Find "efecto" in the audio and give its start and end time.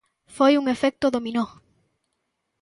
0.75-1.05